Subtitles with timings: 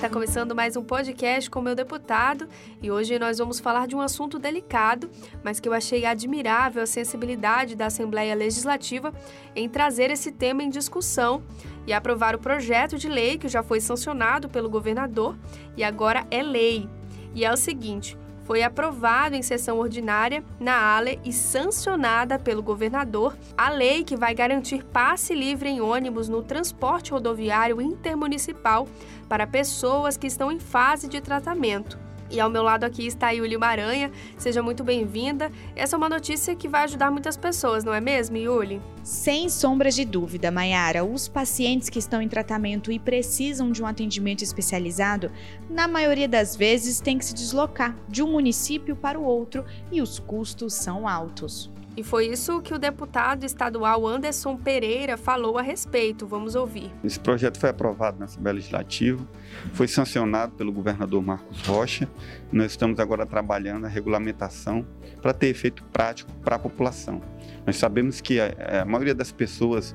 [0.00, 2.48] está começando mais um podcast com meu deputado
[2.80, 5.10] e hoje nós vamos falar de um assunto delicado,
[5.44, 9.12] mas que eu achei admirável a sensibilidade da Assembleia Legislativa
[9.54, 11.42] em trazer esse tema em discussão
[11.86, 15.36] e aprovar o projeto de lei que já foi sancionado pelo governador
[15.76, 16.88] e agora é lei.
[17.34, 18.16] E é o seguinte:
[18.50, 24.34] foi aprovado em sessão ordinária na ALE e sancionada pelo governador a lei que vai
[24.34, 28.88] garantir passe livre em ônibus no transporte rodoviário intermunicipal
[29.28, 31.96] para pessoas que estão em fase de tratamento.
[32.30, 34.10] E ao meu lado aqui está a Yuli Maranha.
[34.38, 35.50] Seja muito bem-vinda.
[35.74, 38.80] Essa é uma notícia que vai ajudar muitas pessoas, não é mesmo, Yuli?
[39.02, 43.86] Sem sombras de dúvida, Mayara, os pacientes que estão em tratamento e precisam de um
[43.86, 45.32] atendimento especializado,
[45.68, 50.00] na maioria das vezes têm que se deslocar de um município para o outro e
[50.00, 51.70] os custos são altos.
[51.96, 56.26] E foi isso que o deputado estadual Anderson Pereira falou a respeito.
[56.26, 56.92] Vamos ouvir.
[57.02, 59.26] Esse projeto foi aprovado na Assembleia Legislativa,
[59.72, 62.08] foi sancionado pelo governador Marcos Rocha.
[62.52, 64.86] Nós estamos agora trabalhando a regulamentação
[65.20, 67.20] para ter efeito prático para a população.
[67.66, 69.94] Nós sabemos que a, a maioria das pessoas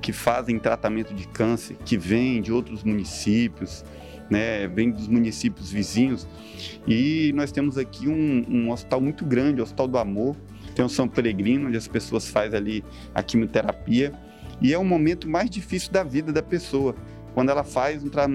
[0.00, 3.84] que fazem tratamento de câncer, que vêm de outros municípios,
[4.30, 6.26] né, vem dos municípios vizinhos.
[6.86, 10.36] E nós temos aqui um, um hospital muito grande, o Hospital do Amor,
[10.72, 12.84] tem o São Peregrino, onde as pessoas fazem ali
[13.14, 14.12] a quimioterapia.
[14.60, 16.94] E é o momento mais difícil da vida da pessoa,
[17.34, 18.28] quando ela faz um tra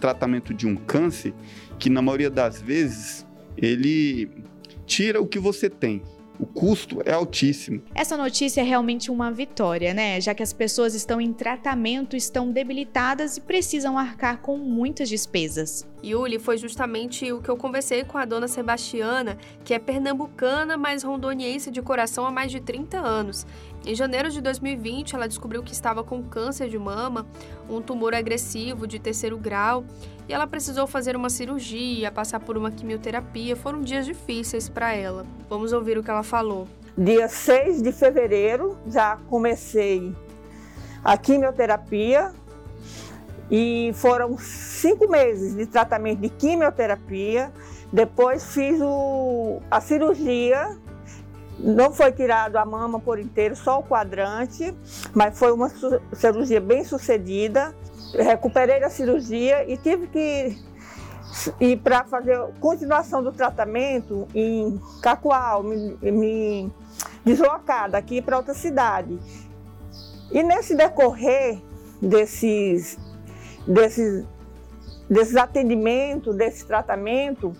[0.00, 1.34] tratamento de um câncer,
[1.78, 4.30] que na maioria das vezes ele
[4.86, 6.02] tira o que você tem.
[6.38, 7.82] O custo é altíssimo.
[7.94, 10.20] Essa notícia é realmente uma vitória, né?
[10.20, 15.86] Já que as pessoas estão em tratamento, estão debilitadas e precisam arcar com muitas despesas.
[16.04, 21.02] Yuli, foi justamente o que eu conversei com a dona Sebastiana, que é pernambucana, mas
[21.02, 23.44] rondoniense de coração há mais de 30 anos.
[23.84, 27.26] Em janeiro de 2020, ela descobriu que estava com câncer de mama,
[27.68, 29.84] um tumor agressivo de terceiro grau,
[30.28, 33.56] e ela precisou fazer uma cirurgia, passar por uma quimioterapia.
[33.56, 35.24] Foram dias difíceis para ela.
[35.48, 36.68] Vamos ouvir o que ela falou.
[36.96, 40.14] Dia 6 de fevereiro, já comecei
[41.02, 42.32] a quimioterapia
[43.50, 47.50] e foram cinco meses de tratamento de quimioterapia.
[47.90, 50.76] Depois fiz o, a cirurgia
[51.58, 54.72] não foi tirado a mama por inteiro, só o quadrante,
[55.12, 55.70] mas foi uma
[56.12, 57.74] cirurgia bem sucedida.
[58.14, 60.58] Recuperei da cirurgia e tive que
[61.60, 66.72] ir para fazer continuação do tratamento em Cacoal, me, me
[67.24, 69.18] deslocar daqui para outra cidade.
[70.30, 71.60] E nesse decorrer
[72.00, 72.98] desses,
[73.66, 74.24] desses,
[75.08, 77.54] desses atendimentos, desse tratamento,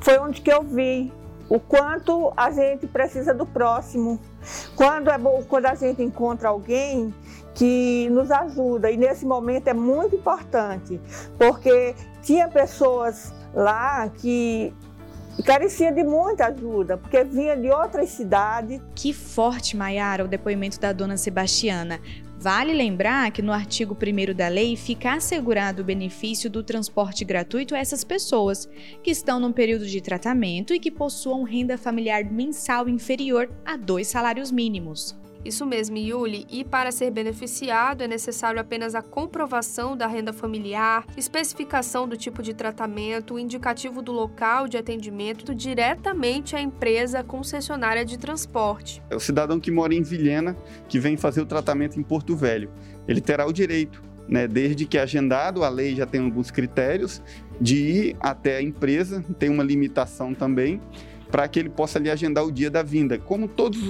[0.00, 1.12] foi onde que eu vi
[1.48, 4.18] o quanto a gente precisa do próximo.
[4.74, 7.14] Quando é bom, quando a gente encontra alguém
[7.54, 11.00] que nos ajuda e nesse momento é muito importante,
[11.38, 14.72] porque tinha pessoas lá que
[15.44, 18.80] carecia de muita ajuda, porque vinha de outras cidades.
[18.94, 22.00] Que forte, Maiara, o depoimento da dona Sebastiana.
[22.38, 27.74] Vale lembrar que no artigo 1 da lei fica assegurado o benefício do transporte gratuito
[27.74, 28.68] a essas pessoas
[29.02, 34.08] que estão num período de tratamento e que possuam renda familiar mensal inferior a dois
[34.08, 35.16] salários mínimos.
[35.44, 36.46] Isso mesmo, Yuli.
[36.50, 42.42] E para ser beneficiado é necessário apenas a comprovação da renda familiar, especificação do tipo
[42.42, 49.02] de tratamento, indicativo do local de atendimento diretamente à empresa concessionária de transporte.
[49.10, 50.56] É o cidadão que mora em Vilhena,
[50.88, 52.70] que vem fazer o tratamento em Porto Velho.
[53.06, 57.22] Ele terá o direito né, desde que agendado, a lei já tem alguns critérios
[57.60, 60.80] de ir até a empresa, tem uma limitação também,
[61.34, 63.18] para que ele possa ali agendar o dia da vinda.
[63.18, 63.80] Como todas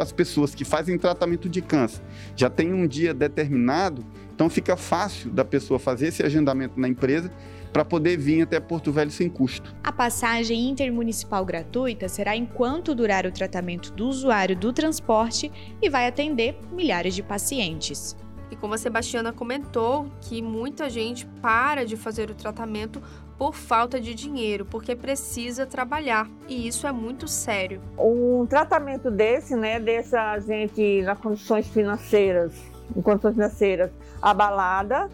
[0.00, 2.00] as pessoas que fazem tratamento de câncer
[2.36, 7.32] já tem um dia determinado, então fica fácil da pessoa fazer esse agendamento na empresa
[7.72, 9.74] para poder vir até Porto Velho sem custo.
[9.82, 15.50] A passagem intermunicipal gratuita será enquanto durar o tratamento do usuário do transporte
[15.82, 18.16] e vai atender milhares de pacientes.
[18.52, 23.02] E como a Sebastiana comentou, que muita gente para de fazer o tratamento
[23.38, 26.28] por falta de dinheiro, porque precisa trabalhar.
[26.48, 27.80] E isso é muito sério.
[27.98, 32.52] Um tratamento desse, né, deixa a gente nas condições financeiras,
[32.96, 33.90] em condições financeiras
[34.22, 35.10] abalada,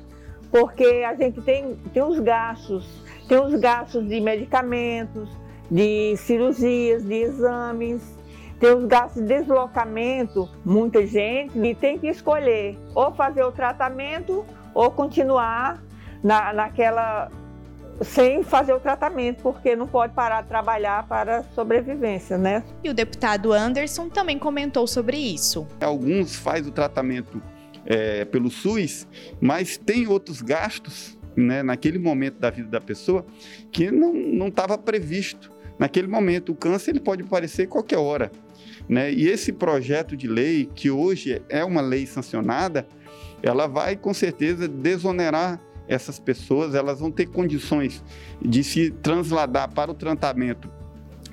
[0.50, 2.86] porque a gente tem, tem os gastos,
[3.28, 5.28] tem os gastos de medicamentos,
[5.70, 8.02] de cirurgias, de exames,
[8.58, 14.44] tem os gastos de deslocamento, muita gente, e tem que escolher ou fazer o tratamento
[14.74, 15.82] ou continuar
[16.22, 17.30] na, naquela
[18.02, 22.64] sem fazer o tratamento, porque não pode parar de trabalhar para sobrevivência, né?
[22.82, 25.66] E o deputado Anderson também comentou sobre isso.
[25.80, 27.42] Alguns fazem o tratamento
[27.84, 29.06] é, pelo SUS,
[29.40, 33.24] mas tem outros gastos né, naquele momento da vida da pessoa
[33.70, 35.50] que não estava previsto.
[35.78, 38.30] Naquele momento, o câncer ele pode aparecer qualquer hora.
[38.88, 39.12] Né?
[39.12, 42.86] E esse projeto de lei, que hoje é uma lei sancionada,
[43.42, 45.60] ela vai com certeza desonerar
[45.90, 48.02] essas pessoas, elas vão ter condições
[48.40, 50.70] de se transladar para o tratamento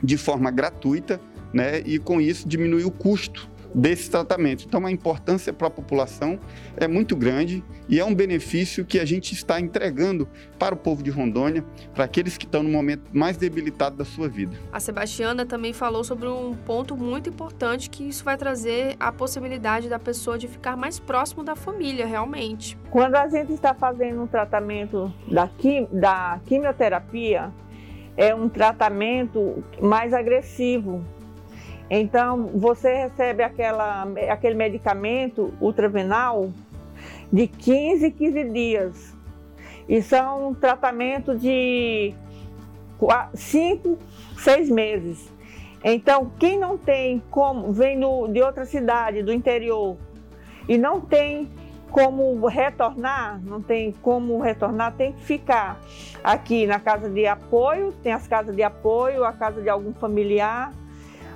[0.04, 1.22] de forma gratuita,
[1.54, 1.80] né?
[1.86, 4.66] E com isso diminuir o custo desse tratamento.
[4.66, 6.40] Então, a importância para a população
[6.76, 10.28] é muito grande e é um benefício que a gente está entregando
[10.58, 14.28] para o povo de Rondônia, para aqueles que estão no momento mais debilitado da sua
[14.28, 14.58] vida.
[14.72, 19.90] A Sebastiana também falou sobre um ponto muito importante que isso vai trazer a possibilidade
[19.90, 22.78] da pessoa de ficar mais próximo da família, realmente.
[22.90, 27.52] Quando a gente está fazendo um tratamento da, quim, da quimioterapia,
[28.16, 31.06] é um tratamento mais agressivo,
[31.90, 36.50] então, você recebe aquela, aquele medicamento ultravenal
[37.32, 39.16] de 15 15 dias.
[39.88, 42.14] E são um tratamento de
[43.34, 43.98] 5,
[44.38, 45.32] 6 meses.
[45.84, 48.00] Então, quem não tem como, vem
[48.32, 49.96] de outra cidade, do interior,
[50.68, 51.50] e não tem
[51.90, 55.80] como retornar, não tem como retornar, tem que ficar
[56.22, 60.74] aqui na casa de apoio, tem as casas de apoio, a casa de algum familiar,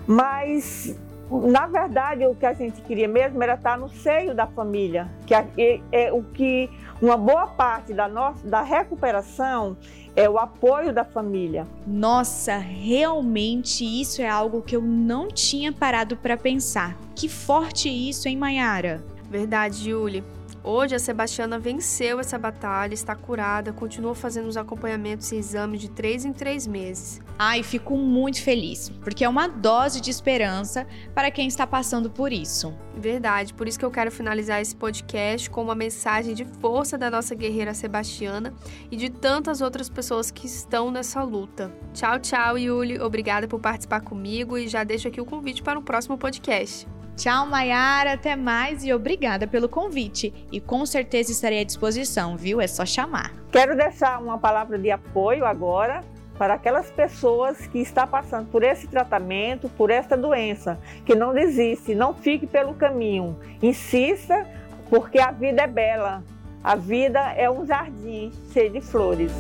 [0.08, 0.98] mas,
[1.30, 5.34] na verdade, o que a gente queria mesmo era estar no seio da família, que
[5.34, 5.48] é,
[5.92, 6.70] é o que
[7.02, 9.76] uma boa parte da nossa da recuperação
[10.16, 11.66] é o apoio da família.
[11.88, 16.98] Nossa, realmente isso é algo que eu não tinha parado para pensar.
[17.16, 19.04] Que forte isso, hein, Mayara?
[19.30, 20.24] Verdade, Julie.
[20.64, 25.90] Hoje a Sebastiana venceu essa batalha, está curada, continua fazendo os acompanhamentos e exames de
[25.90, 27.20] três em três meses.
[27.38, 30.86] Ai, fico muito feliz, porque é uma dose de esperança
[31.16, 32.72] para quem está passando por isso.
[32.96, 37.10] Verdade, por isso que eu quero finalizar esse podcast com uma mensagem de força da
[37.10, 38.54] nossa guerreira Sebastiana
[38.92, 41.74] e de tantas outras pessoas que estão nessa luta.
[41.92, 43.00] Tchau, tchau, Yuli.
[43.00, 46.88] Obrigada por participar comigo e já deixo aqui o convite para o próximo podcast.
[47.22, 50.34] Tchau, Mayara, até mais e obrigada pelo convite.
[50.52, 52.60] E com certeza estarei à disposição, viu?
[52.60, 53.32] É só chamar.
[53.52, 56.04] Quero deixar uma palavra de apoio agora
[56.36, 61.94] para aquelas pessoas que estão passando por esse tratamento, por esta doença, que não desiste,
[61.94, 63.40] não fique pelo caminho.
[63.62, 64.48] Insista,
[64.90, 66.24] porque a vida é bela.
[66.64, 69.32] A vida é um jardim cheio de flores.